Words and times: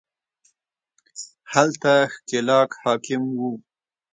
هلته 1.53 1.91
ښکېلاک 2.13 2.69
حاکم 2.83 3.23
وو 3.39 3.51